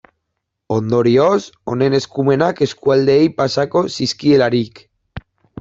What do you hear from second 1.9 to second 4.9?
eskumenak eskualdeei pasako zizkielarik.